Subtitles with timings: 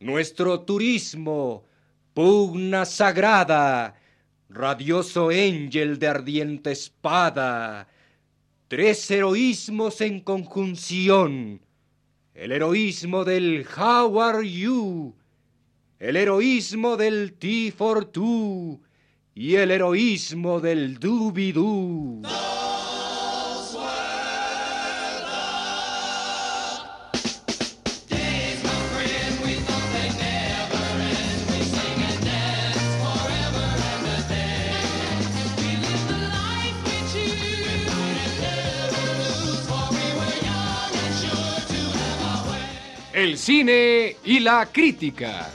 [0.00, 1.64] nuestro turismo,
[2.14, 3.94] pugna sagrada,
[4.48, 7.88] radioso ángel de ardiente espada,
[8.68, 11.60] tres heroísmos en conjunción,
[12.34, 15.14] el heroísmo del How are you,
[15.98, 18.80] el heroísmo del T for two
[19.34, 22.55] y el heroísmo del Doobie-Doo.
[43.26, 45.50] El cine y la crítica.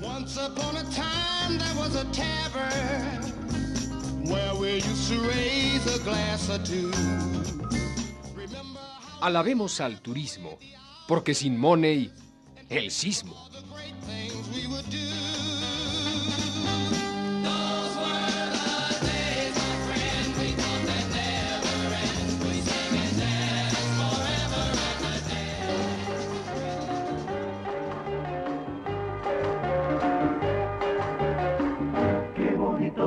[0.00, 3.20] Once upon a time there was a tavern
[4.30, 6.92] where we used to raise a glass or two.
[8.36, 10.56] Remember how Alabemos al turismo,
[11.08, 12.12] porque sin money,
[12.68, 13.47] el sismo.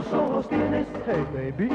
[0.02, 1.70] Bonitos ojos tienes, hey baby.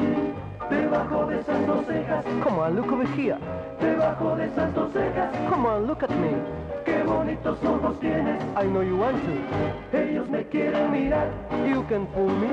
[0.71, 3.39] Debajo de esas dos cejas, come on, look over here.
[3.81, 6.33] Debajo de esas dos cejas, come on, look at me.
[6.85, 9.97] Qué bonitos ojos tienes, I know you want to.
[9.97, 11.31] Ellos me quieren mirar,
[11.69, 12.49] you can fool me.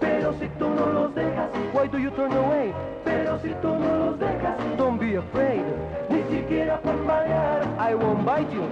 [0.00, 2.72] Pero si tú no los dejas, why do you turn away?
[3.04, 5.62] Pero si tú no los dejas, don't be afraid.
[6.10, 8.62] Ni siquiera por pagar, I won't bite you.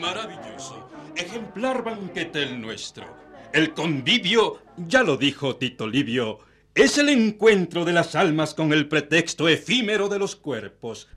[0.00, 0.86] Maravilloso.
[1.16, 3.06] Ejemplar banquete el nuestro.
[3.54, 6.40] El convivio, ya lo dijo Tito Livio,
[6.74, 11.08] es el encuentro de las almas con el pretexto efímero de los cuerpos.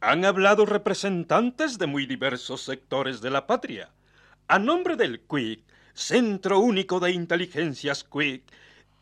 [0.00, 3.90] Han hablado representantes de muy diversos sectores de la patria.
[4.48, 8.44] A nombre del CUIC, Centro Único de Inteligencias CUIC,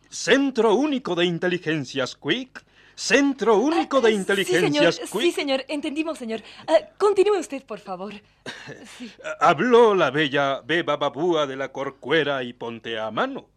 [0.09, 2.65] Centro Único de Inteligencias CUIC,
[3.01, 5.23] Centro Único de Inteligencias Sí, señor.
[5.23, 5.65] Sí, señor.
[5.69, 6.43] Entendimos, señor.
[6.69, 8.13] Ah, continúe usted, por favor.
[8.99, 9.11] Sí.
[9.41, 13.49] Habló la bella Beba Babúa de la Corcuera y Ponte a Mano,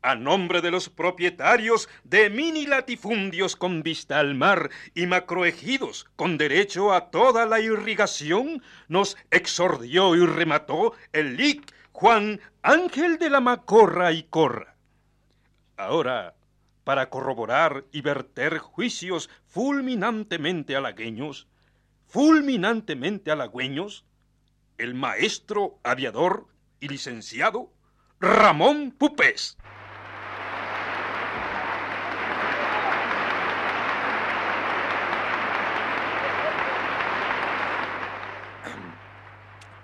[0.00, 6.38] a nombre de los propietarios de mini latifundios con vista al mar y macroejidos con
[6.38, 13.40] derecho a toda la irrigación, nos exordió y remató el lic Juan Ángel de la
[13.40, 14.74] Macorra y Corra.
[15.76, 16.35] Ahora,
[16.86, 21.48] para corroborar y verter juicios fulminantemente halagüeños,
[22.06, 24.04] fulminantemente halagüeños,
[24.78, 26.46] el maestro aviador
[26.78, 27.72] y licenciado
[28.20, 29.58] Ramón Pupés.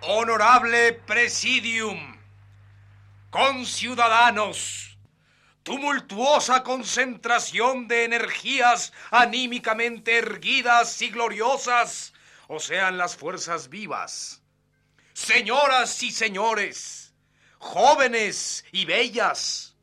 [0.03, 2.17] Honorable Presidium,
[3.31, 4.92] conciudadanos,
[5.63, 12.13] tumultuosa concentración de energías anímicamente erguidas y gloriosas,
[12.49, 14.43] o sean las fuerzas vivas.
[15.13, 17.15] Señoras y señores,
[17.59, 19.77] jóvenes y bellas,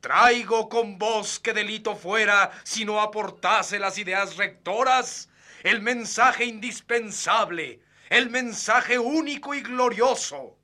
[0.00, 5.28] traigo con vos que delito fuera si no aportase las ideas rectoras,
[5.62, 7.80] el mensaje indispensable,
[8.10, 10.56] el mensaje único y glorioso.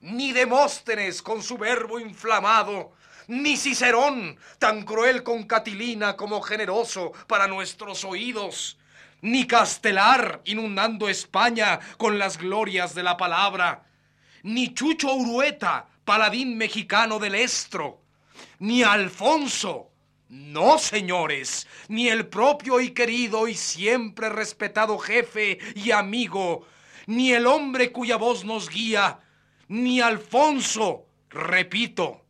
[0.00, 2.92] Ni Demóstenes con su verbo inflamado,
[3.28, 8.78] ni Cicerón, tan cruel con Catilina como generoso para nuestros oídos,
[9.22, 13.86] ni Castelar inundando España con las glorias de la palabra,
[14.42, 18.02] ni Chucho Urueta, paladín mexicano del Estro,
[18.58, 19.90] ni Alfonso,
[20.28, 26.66] no, señores, ni el propio y querido y siempre respetado jefe y amigo,
[27.06, 29.20] ni el hombre cuya voz nos guía,
[29.68, 32.23] ni Alfonso, repito,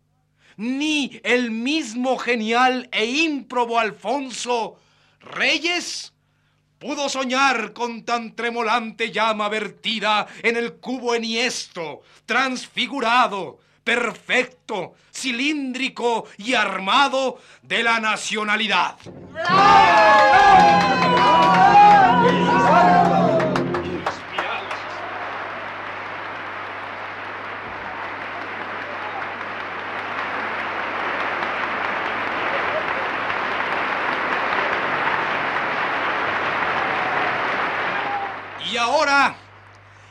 [0.56, 4.78] ni el mismo genial e ímprobo Alfonso
[5.20, 6.12] Reyes
[6.78, 16.52] pudo soñar con tan tremolante llama vertida en el cubo enhiesto, transfigurado, perfecto, cilíndrico y
[16.52, 18.96] armado de la nacionalidad.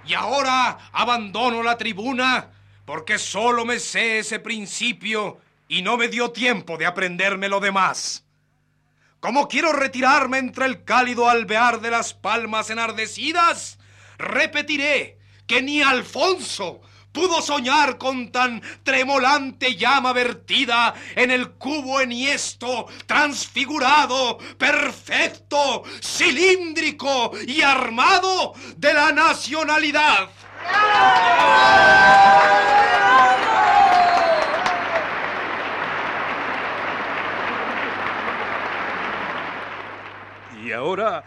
[0.06, 2.50] Y ahora abandono la tribuna
[2.86, 8.26] porque solo me sé ese principio y no me dio tiempo de aprenderme lo demás.
[9.20, 13.80] Como quiero retirarme entre el cálido alvear de las palmas enardecidas,
[14.18, 15.18] repetiré
[15.48, 16.82] que ni Alfonso
[17.14, 27.62] pudo soñar con tan tremolante llama vertida en el cubo enhiesto, transfigurado, perfecto, cilíndrico y
[27.62, 30.30] armado de la nacionalidad.
[40.64, 41.24] Y ahora,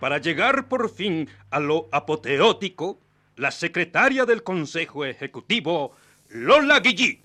[0.00, 3.00] para llegar por fin a lo apoteótico,
[3.36, 5.94] la secretaria del Consejo Ejecutivo,
[6.28, 7.22] Lola Guillí.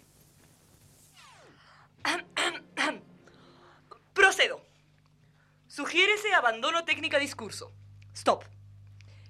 [4.14, 4.62] Procedo.
[5.68, 7.72] Sugiérese abandono técnica discurso.
[8.14, 8.44] Stop.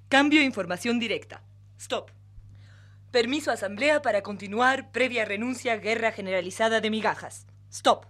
[0.09, 1.43] Cambio información directa.
[1.77, 2.09] Stop.
[3.11, 7.45] Permiso asamblea para continuar previa renuncia guerra generalizada de migajas.
[7.69, 8.05] Stop.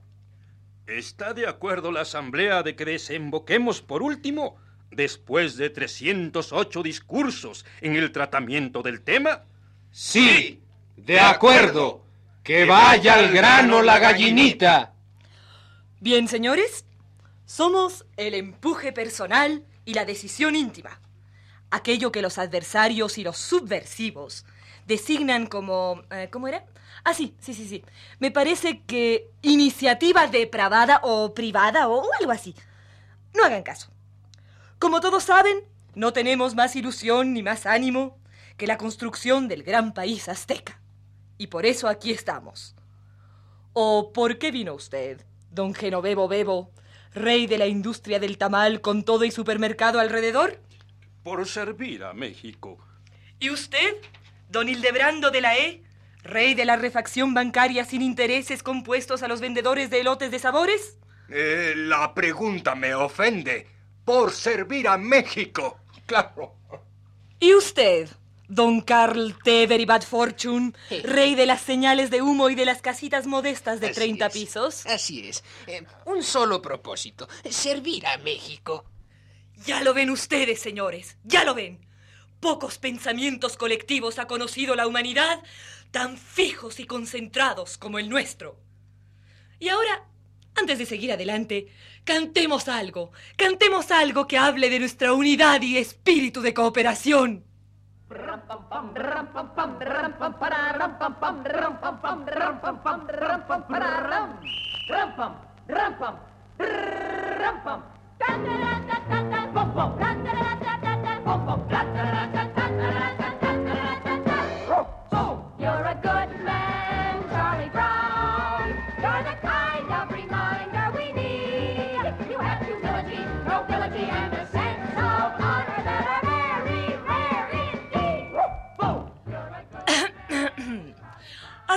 [0.87, 4.57] ¿Está de acuerdo la Asamblea de que desemboquemos por último,
[4.91, 9.43] después de 308 discursos, en el tratamiento del tema?
[9.91, 10.61] Sí,
[10.97, 12.01] de acuerdo.
[12.43, 14.93] Que vaya al grano la gallinita.
[15.99, 16.85] Bien, señores,
[17.45, 20.99] somos el empuje personal y la decisión íntima.
[21.69, 24.45] Aquello que los adversarios y los subversivos
[24.87, 26.01] designan como...
[26.09, 26.65] eh, ¿Cómo era?
[27.03, 27.83] Ah, sí, sí, sí, sí.
[28.19, 32.55] Me parece que iniciativa depravada o privada o algo así.
[33.35, 33.90] No hagan caso.
[34.81, 35.59] Como todos saben,
[35.93, 38.19] no tenemos más ilusión ni más ánimo
[38.57, 40.81] que la construcción del gran país azteca.
[41.37, 42.75] Y por eso aquí estamos.
[43.73, 46.71] ¿O por qué vino usted, don Genovevo Bebo,
[47.13, 50.59] rey de la industria del tamal con todo y supermercado alrededor?
[51.21, 52.79] Por servir a México.
[53.39, 53.97] ¿Y usted,
[54.49, 55.83] don Hildebrando de la E,
[56.23, 60.97] rey de la refacción bancaria sin intereses compuestos a los vendedores de elotes de sabores?
[61.29, 63.80] Eh, la pregunta me ofende.
[64.05, 65.79] Por servir a México.
[66.05, 66.55] Claro.
[67.39, 68.09] ¿Y usted,
[68.47, 69.65] don Carl T.
[69.65, 73.87] Very Bad Fortune, rey de las señales de humo y de las casitas modestas de
[73.87, 74.85] Así 30 es, pisos?
[74.85, 75.43] Así es.
[75.67, 78.85] Eh, un solo propósito, servir a México.
[79.65, 81.79] Ya lo ven ustedes, señores, ya lo ven.
[82.39, 85.43] Pocos pensamientos colectivos ha conocido la humanidad
[85.91, 88.57] tan fijos y concentrados como el nuestro.
[89.59, 90.07] Y ahora,
[90.55, 91.67] antes de seguir adelante,
[92.03, 97.43] cantemos algo, cantemos algo que hable de nuestra unidad y espíritu de cooperación.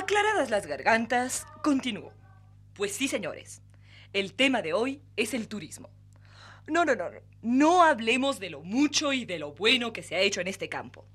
[0.05, 2.13] Aclaradas las gargantas, continúo.
[2.75, 3.63] Pues sí, señores,
[4.13, 5.89] el tema de hoy es el turismo.
[6.67, 7.21] No, no, no, no.
[7.41, 10.69] No hablemos de lo mucho y de lo bueno que se ha hecho en este
[10.69, 11.07] campo.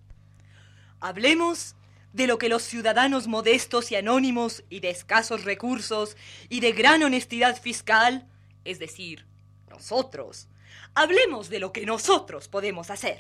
[1.00, 1.76] Hablemos
[2.14, 6.18] de lo que los ciudadanos modestos y anónimos y de escasos recursos
[6.50, 8.28] y de gran honestidad fiscal,
[8.66, 9.28] es decir,
[9.70, 10.48] nosotros,
[10.96, 13.20] hablemos de lo que nosotros podemos hacer.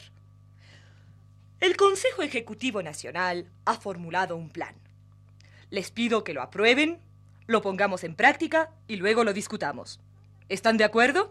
[1.59, 4.88] El Consejo Ejecutivo Nacional ha formulado un plan.
[5.69, 6.99] Les pido que lo aprueben,
[7.45, 9.99] lo pongamos en práctica y luego lo discutamos.
[10.49, 11.29] ¿Están de acuerdo?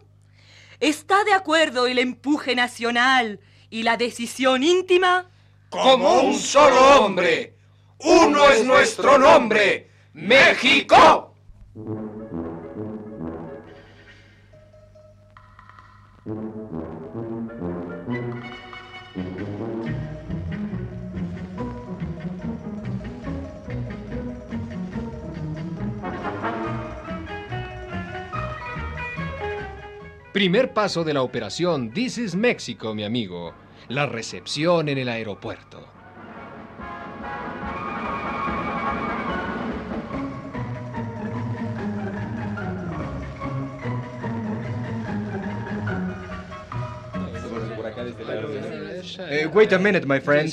[0.81, 5.29] ¿Está de acuerdo el empuje nacional y la decisión íntima?
[5.71, 7.57] Como un solo hombre.
[7.99, 9.91] Uno es nuestro nombre.
[10.13, 11.35] México.
[30.39, 33.55] Primer paso de la operación This is Mexico, mi amigo.
[33.89, 35.88] La recepción en el aeropuerto.
[49.55, 50.49] Wait a minute, my friend.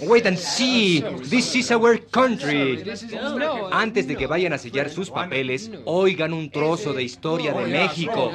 [0.00, 1.00] Wait and see.
[1.24, 2.82] This is our country.
[3.72, 8.32] Antes de que vayan a sellar sus papeles, oigan un trozo de historia de México.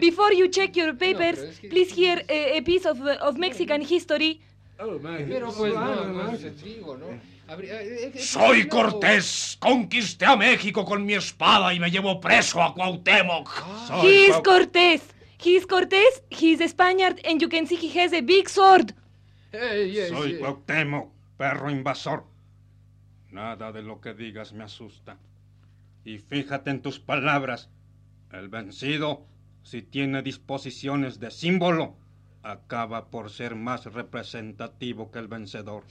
[0.00, 1.38] Before you check your papers,
[1.70, 4.40] please hear a, a piece of, of Mexican history.
[5.28, 5.74] Pero pues
[7.60, 12.74] eh, eh, Soy Cortés, conquisté a México con mi espada y me llevo preso a
[12.74, 13.48] Cuauhtémoc.
[13.86, 15.02] Soy He is Cuau- Cortés.
[15.42, 18.48] He is Cortés, he is a Spaniard, and you can see he has a big
[18.48, 18.94] sword.
[19.50, 22.24] Soy Cuauhtémoc, perro invasor.
[23.32, 25.18] Nada de lo que digas me asusta.
[26.04, 27.70] Y fíjate en tus palabras.
[28.30, 29.26] El vencido,
[29.62, 31.96] si tiene disposiciones de símbolo,
[32.42, 35.84] acaba por ser más representativo que el vencedor.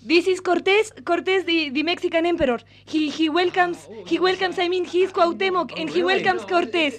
[0.00, 2.60] This is Cortés, Cortés, the, the Mexican emperor.
[2.86, 4.58] He he welcomes, he welcomes.
[4.58, 6.94] I mean, he's Cuauhtémoc, and he welcomes Cortés.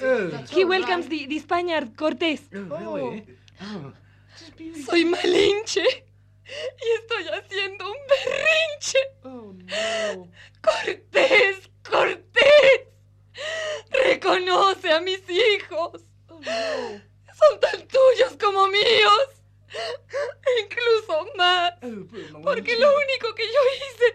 [0.50, 2.42] He welcomes the, the Spaniard Cortés.
[4.86, 5.86] Soy Malinche
[6.84, 9.00] y estoy haciendo un berrinche.
[10.62, 12.88] Cortés, Cortés,
[13.92, 16.04] reconoce a mis hijos.
[16.42, 19.40] Son tan tuyos como míos.
[20.64, 21.74] Incluso más.
[22.44, 24.08] Porque lo único que yo hice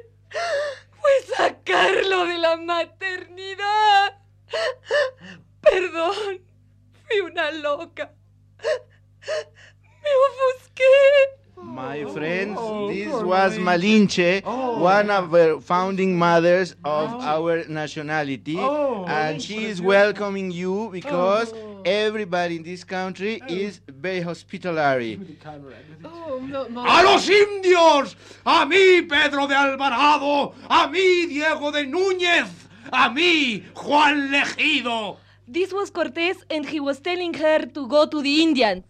[1.00, 4.18] fue sacarlo de la maternidad.
[5.60, 6.42] Perdón,
[7.06, 8.12] fui una loca.
[10.02, 10.82] Me ofusqué.
[11.56, 13.12] My friends, this
[14.04, 14.42] Malinche,
[14.80, 21.52] one of the founding mothers of our nationality, and she is welcoming you because
[21.84, 25.20] everybody in this country is very hospitallary.
[26.04, 28.16] ¡A los indios!
[28.44, 30.54] ¡A mí, Pedro de Alvarado!
[30.68, 32.48] ¡A mí, Diego de Núñez!
[32.92, 35.16] ¡A mí, Juan Legido!
[35.46, 38.84] This was Cortés and he was telling her to go to the Indians.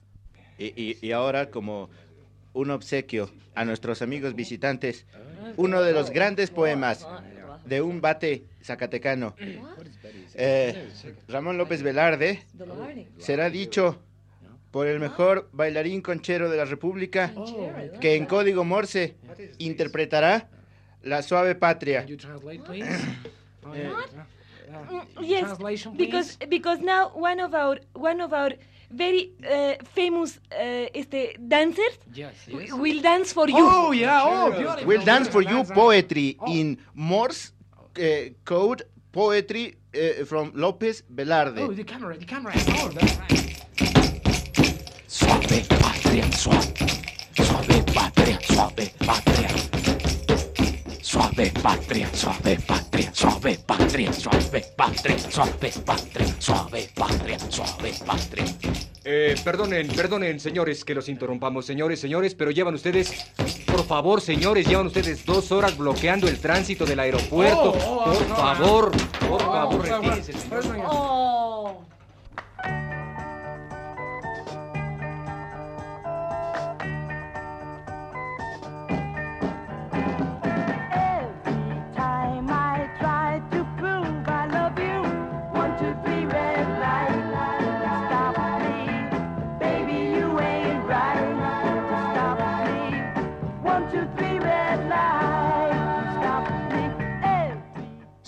[0.59, 1.89] Y, y- y ahora, como
[2.55, 5.07] un obsequio a nuestros amigos visitantes,
[5.57, 7.07] uno de los grandes poemas
[7.67, 9.35] de un bate zacatecano.
[10.35, 10.89] Eh,
[11.29, 12.43] Ramón López Velarde
[13.19, 14.01] será dicho
[14.71, 17.33] por el mejor bailarín conchero de la República,
[18.01, 19.15] que en código Morse
[19.59, 20.49] interpretará
[21.03, 22.05] La Suave Patria.
[25.23, 25.47] Yes,
[25.97, 28.57] because because now one of our one of our
[28.91, 31.99] very uh, famous uh, este dancers
[32.49, 33.57] w- will dance for you.
[33.59, 34.87] Oh, yeah, oh, beautiful.
[34.87, 37.53] We'll dance for you poetry in Morse
[37.97, 41.61] eh, code, poetry eh, from López Velarde.
[41.61, 42.53] Oh, the camera, the camera.
[42.57, 43.41] Oh, that's right.
[45.07, 46.73] Suave patria, suave.
[47.37, 49.74] Suave patria, suave patria.
[51.15, 58.45] Suave patria, suave patria, suave patria, suave patria, suave patria, suave patria, suave patria.
[59.05, 63.31] Eh, perdonen, perdonen, señores, que los interrumpamos, señores, señores, pero llevan ustedes,
[63.65, 67.75] por favor, señores, llevan ustedes dos horas bloqueando el tránsito del aeropuerto.
[67.75, 68.91] por favor,
[69.29, 71.14] por favor, retírense, señor.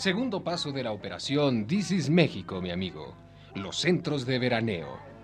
[0.06, 3.16] Segundo paso de la operación This is México, mi amigo.
[3.56, 5.15] Los centros de veraneo.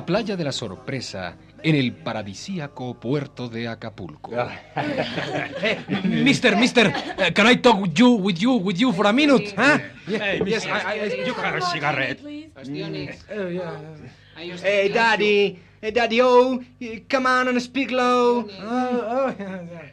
[0.00, 4.32] La playa de la sorpresa en el paradisíaco puerto de Acapulco.
[6.04, 9.52] Mister, mister, uh, can I talk with you, with you, with you for a minute?
[9.54, 9.78] Huh?
[10.06, 12.18] Hey, yes, I, I, you have a cigarette.
[14.62, 18.46] Hey, Daddy, Daddy O, eh, come on and speak low.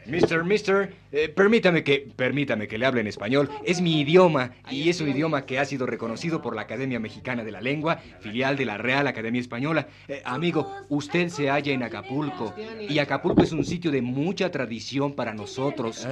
[0.04, 3.48] Mister, mister, eh, permítame que, permítame que le hable en español.
[3.64, 7.42] Es mi idioma y es un idioma que ha sido reconocido por la Academia Mexicana
[7.42, 9.88] de la Lengua, filial de la Real Academia Española.
[10.08, 12.54] Eh, amigo, usted se halla en Acapulco
[12.86, 16.06] y Acapulco es un sitio de mucha tradición para nosotros.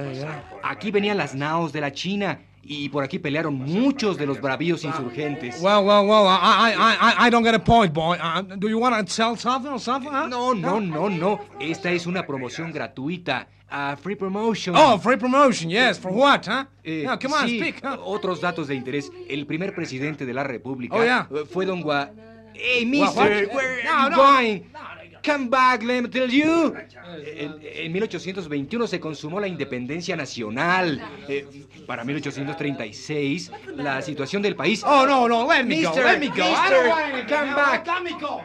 [0.63, 4.83] Aquí venían las naos de la China y por aquí pelearon muchos de los bravíos
[4.83, 5.61] insurgentes.
[5.61, 8.17] Well, well, well, I, I, I, I don't get a point, boy.
[8.21, 10.11] Uh, do you want to sell something or something?
[10.11, 10.27] Huh?
[10.27, 11.39] No, no, no, no.
[11.59, 13.47] Esta es una promoción gratuita.
[13.69, 14.75] A free promotion.
[14.77, 15.99] Oh, free promotion, yes.
[15.99, 16.65] For what, huh?
[16.85, 17.81] Eh, yeah, come on, sí, speak.
[17.83, 17.97] Huh?
[18.01, 19.11] Otros datos de interés.
[19.29, 21.27] El primer presidente de la República Oh, yeah.
[21.31, 22.09] eh, fue Don Gua...
[22.53, 23.55] Hey, What, mister, what?
[23.55, 24.15] where No, are you no.
[24.17, 24.63] going?
[25.27, 26.73] Come back, let me tell you.
[27.35, 31.01] En, en 1821 se consumó la independencia nacional.
[31.27, 34.83] Eh, para 1836, la situación del país...
[34.85, 36.45] Oh, no, no, let me Mister, go, let me go.
[36.45, 37.85] I don't want anything come back.
[37.85, 38.41] Let me go.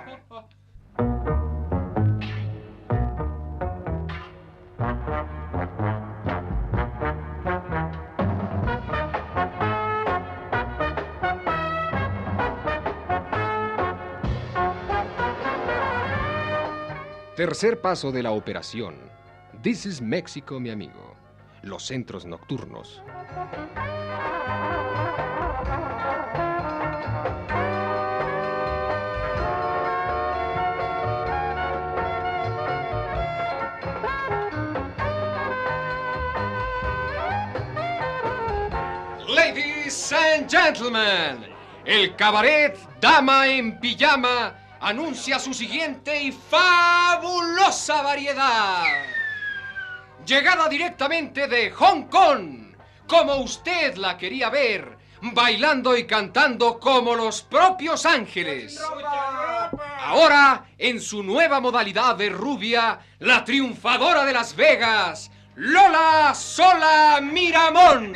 [17.42, 18.94] Tercer paso de la operación.
[19.64, 21.16] This is Mexico, mi amigo.
[21.62, 23.02] Los centros nocturnos.
[39.26, 41.52] Ladies and gentlemen,
[41.84, 48.84] el cabaret Dama en Pijama anuncia su siguiente y fabulosa variedad.
[50.26, 52.74] Llegada directamente de Hong Kong,
[53.06, 58.80] como usted la quería ver, bailando y cantando como los propios ángeles.
[60.00, 68.14] Ahora, en su nueva modalidad de rubia, la triunfadora de Las Vegas, Lola Sola Miramón.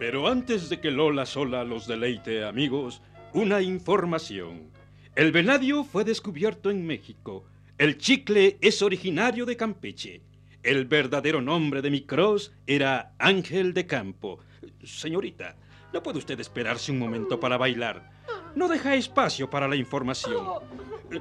[0.00, 3.02] Pero antes de que Lola sola los deleite, amigos,
[3.34, 4.70] una información.
[5.14, 7.44] El venadio fue descubierto en México.
[7.76, 10.22] El chicle es originario de Campeche.
[10.62, 14.38] El verdadero nombre de mi cross era Ángel de Campo.
[14.82, 15.56] Señorita,
[15.92, 18.10] ¿no puede usted esperarse un momento para bailar?
[18.54, 20.46] No deja espacio para la información.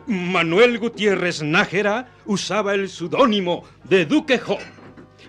[0.07, 4.63] Manuel Gutiérrez Nájera usaba el pseudónimo de Duque Home.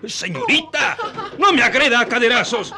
[0.05, 0.95] Señorita,
[1.37, 2.73] no me agreda a caderazos.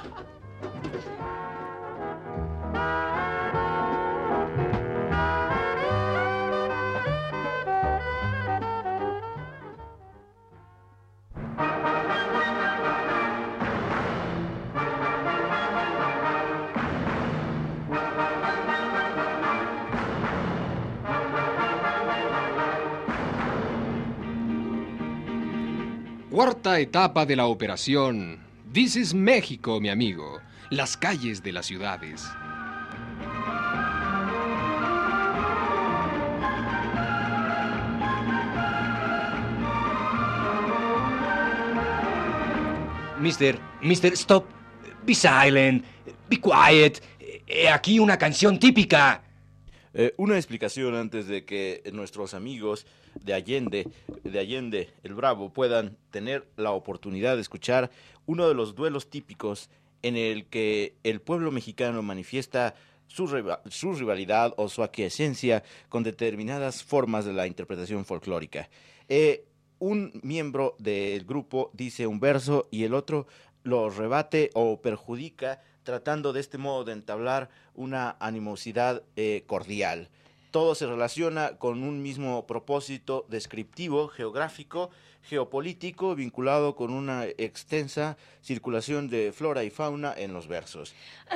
[26.33, 28.39] Cuarta etapa de la operación.
[28.73, 30.41] This is México, mi amigo.
[30.71, 32.27] Las calles de las ciudades.
[43.19, 44.45] Mister, Mister, stop.
[45.05, 45.85] Be silent.
[46.31, 47.03] Be quiet.
[47.45, 49.22] He aquí una canción típica.
[49.93, 52.87] Eh, una explicación antes de que nuestros amigos
[53.21, 53.87] de Allende,
[54.23, 57.91] de Allende el Bravo, puedan tener la oportunidad de escuchar
[58.25, 59.69] uno de los duelos típicos
[60.01, 62.73] en el que el pueblo mexicano manifiesta
[63.07, 63.27] su,
[63.69, 68.69] su rivalidad o su aquiescencia con determinadas formas de la interpretación folclórica.
[69.07, 69.45] Eh,
[69.79, 73.27] un miembro del grupo dice un verso y el otro
[73.63, 80.09] lo rebate o perjudica tratando de este modo de entablar una animosidad eh, cordial.
[80.51, 84.91] Todo se relaciona con un mismo propósito descriptivo, geográfico,
[85.23, 90.93] geopolítico, vinculado con una extensa circulación de flora y fauna en los versos.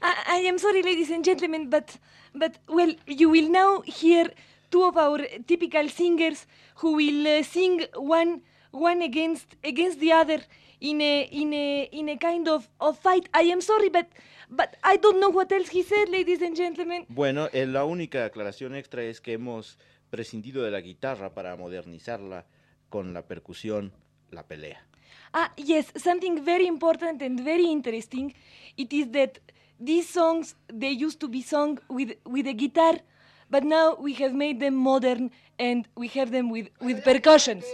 [0.00, 1.98] I, am sorry, ladies and gentlemen, but
[2.34, 4.32] but well, you will now hear
[4.70, 10.40] two of our typical singers who will uh, sing one one against against the other
[10.80, 13.28] in a in a in a kind of, of fight.
[13.34, 14.06] I am sorry, but
[14.50, 17.06] but I don't know what else he said, ladies and gentlemen.
[17.08, 19.78] Bueno, eh, la única aclaración extra es que hemos
[20.10, 22.46] prescindido de la guitarra para modernizarla
[22.88, 23.92] con la percusión,
[24.30, 24.84] la pelea.
[25.32, 28.34] Ah, yes, something very important and very interesting.
[28.76, 29.38] It is that
[29.78, 33.02] these songs they used to be sung with with a guitar,
[33.50, 37.64] but now we have made them modern and we have them with with percussions.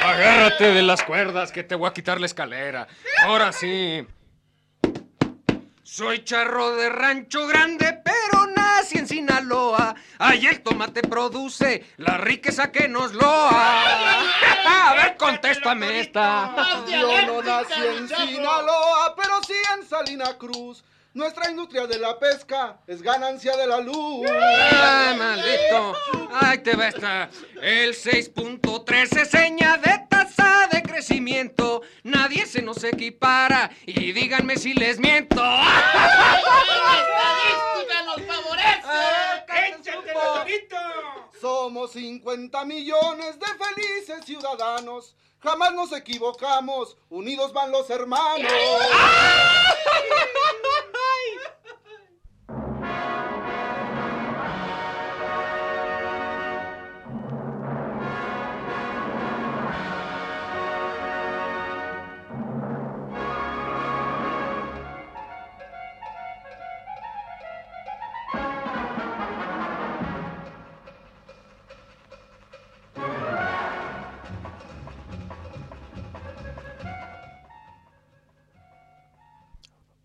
[0.00, 2.88] Agárrate de las cuerdas que te voy a quitar la escalera.
[3.22, 4.06] Ahora sí.
[5.82, 9.96] Soy charro de rancho grande, pero nací en Sinaloa.
[10.20, 13.82] Ahí el tomate produce la riqueza que nos loa.
[14.66, 16.54] A ver, contéstame esta.
[16.88, 20.84] Yo no nací en Sinaloa, pero sí en Salina Cruz.
[21.12, 24.30] Nuestra industria de la pesca es ganancia de la luz.
[24.30, 25.96] ¡Ay, maldito!
[26.32, 27.28] ¡Ahí te va esta!
[27.60, 31.82] El 6.3 es seña de tasa de crecimiento.
[32.04, 35.34] Nadie se nos equipara y díganme si les miento
[38.06, 38.70] nos favorece!
[41.40, 45.14] Somos 50 millones de felices ciudadanos.
[45.40, 46.96] Jamás nos equivocamos.
[47.08, 48.52] Unidos van los hermanos.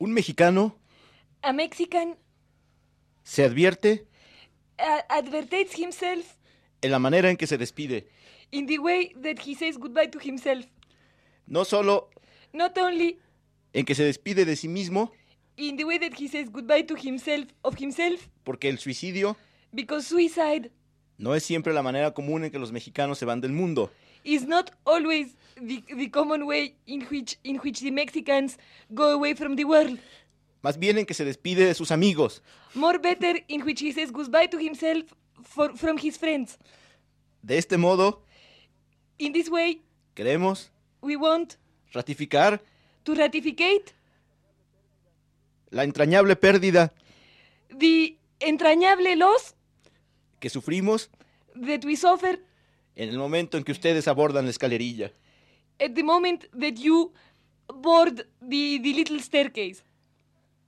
[0.05, 0.77] Un mexicano
[1.41, 2.15] A Mexican
[3.23, 4.05] se advierte
[4.79, 6.35] uh, advertises himself
[6.83, 8.07] en la manera en que se despide.
[8.51, 10.63] in the way that he says goodbye to himself.
[11.47, 12.11] No solo
[12.53, 13.17] Not only
[13.73, 15.11] en que se despide de sí mismo,
[15.57, 19.35] in the way that he says goodbye to himself of himself, porque el suicidio
[19.71, 20.69] because suicide
[21.17, 23.91] no es siempre la manera común en que los mexicanos se van del mundo.
[24.25, 28.57] Is not always the, the common way in which in which the Mexicans
[28.93, 29.99] go away from the world.
[30.61, 32.41] Más bien en que se despide de sus amigos.
[32.73, 35.03] More better in which he says goodbye to himself
[35.43, 36.57] for, from his friends.
[37.43, 38.23] De este modo,
[39.17, 39.81] In this way,
[40.13, 41.55] queremos we want
[41.93, 42.61] ratificar
[43.03, 43.93] to ratificate
[45.69, 46.91] la entrañable pérdida
[47.69, 49.55] the entrañable loss
[50.39, 51.09] que sufrimos
[51.55, 52.39] that we suffer
[52.95, 55.11] en el momento en que ustedes abordan la escalerilla.
[55.79, 57.11] at the moment that you
[57.81, 59.83] board the, the little staircase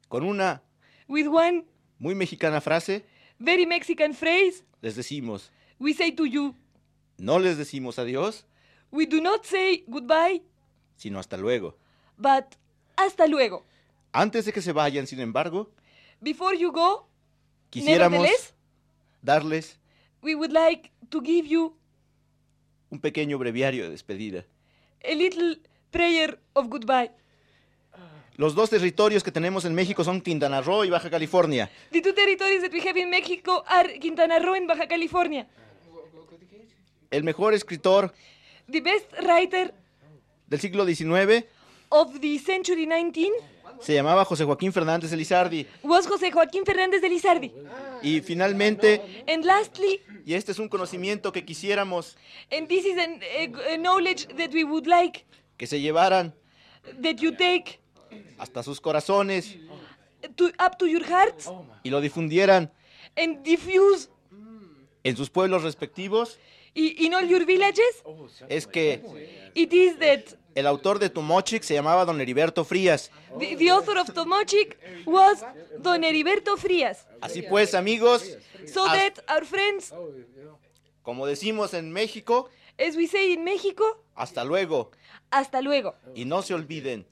[0.10, 0.62] Con una
[1.08, 1.64] with one
[2.00, 3.06] muy mexicana frase,
[3.40, 4.64] very Mexican phrase.
[4.82, 6.56] les decimos, We say to you,
[7.18, 8.46] no les decimos adiós,
[8.92, 10.42] we do not say goodbye,
[10.96, 11.78] sino hasta luego.
[12.18, 12.56] but
[12.98, 13.66] hasta luego.
[14.12, 15.70] Antes de que se vayan, sin embargo,
[16.20, 17.08] Before you go,
[17.70, 18.28] quisiéramos
[19.22, 19.78] darles
[20.24, 21.77] we would like to give you
[22.90, 24.46] un pequeño breviario de despedida.
[25.04, 25.58] a little
[25.92, 27.12] prayer of goodbye.
[28.36, 31.72] Los dos territorios que tenemos en México son Quintana Roo y Baja California.
[31.92, 35.48] The two territories that we have in Mexico are Quintana Roo and Baja California.
[37.10, 38.14] El mejor escritor
[38.70, 39.74] The best writer
[40.48, 41.46] del siglo XIX
[41.90, 43.32] of the century 19
[43.80, 45.66] se llamaba José Joaquín Fernández Elizardi.
[45.84, 47.52] was José Joaquín Fernández de Lizardi.
[48.02, 52.18] Y finalmente, And lastly, y este es un conocimiento que quisiéramos
[52.52, 55.26] and this is an, a, a knowledge that we would like
[55.58, 56.34] que se llevaran
[57.02, 57.80] that you take
[58.38, 59.56] hasta sus corazones
[60.36, 61.50] to, up to your hearts
[61.84, 62.72] y lo difundieran
[63.16, 64.10] and diffuse
[65.04, 66.38] en sus pueblos respectivos,
[66.76, 68.04] i- in all your villages,
[68.50, 69.02] es que
[69.56, 73.12] it is that el autor de Tomochic se llamaba don Heriberto Frías.
[73.38, 75.44] the, the author of Tomochic was
[75.80, 77.06] Don Heriberto Frías.
[77.22, 78.24] Así pues, amigos,
[78.74, 79.94] So that our friends,
[81.04, 83.84] como decimos en México, as we say in Mexico,
[84.16, 84.90] hasta luego.
[85.32, 85.94] hasta luego.
[86.16, 87.06] Y no se olviden,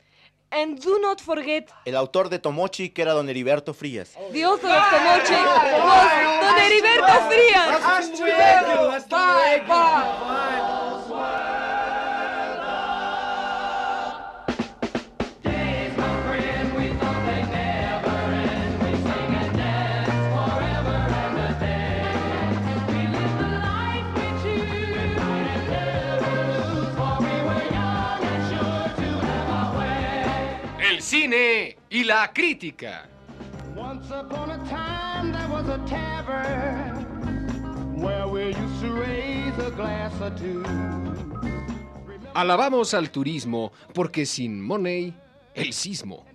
[0.51, 4.15] And do not forget, el autor de Tomochic era don Heriberto Frías.
[4.31, 5.45] the author of Tomochic
[5.86, 9.10] was Don Heriberto Frías.
[9.10, 10.75] Bye, bye.
[31.95, 33.08] Y la crítica.
[33.73, 37.05] Once upon a time there was a tavern
[38.01, 40.62] where we used to raise a glass or two.
[42.34, 45.13] Alabamos al turismo porque sin money,
[45.53, 46.25] el sismo.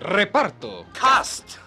[0.00, 0.86] Reparto.
[0.92, 1.65] Cast.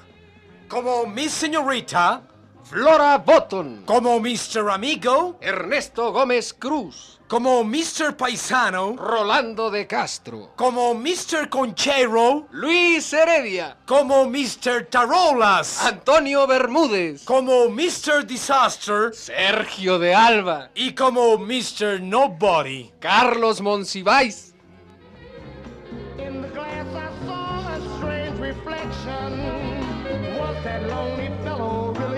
[0.70, 2.22] Como Miss Señorita,
[2.64, 3.84] Flora Botton.
[3.86, 4.70] como Mr.
[4.72, 7.20] Amigo, Ernesto Gómez Cruz.
[7.28, 8.16] como Mr.
[8.16, 10.52] Paisano, Rolando de Castro.
[10.56, 11.50] como Mr.
[11.50, 13.78] Conchero, Luis Heredia.
[13.88, 14.86] como Mr.
[14.90, 17.24] Tarolas, Antonio Bermúdez.
[17.24, 18.26] como Mr.
[18.28, 20.70] Disaster Sergio de Alba.
[20.76, 22.00] y como Mr.
[22.00, 22.92] Nobody.
[23.00, 24.49] Carlos Monsiváis.
[30.64, 32.09] That lonely fellow?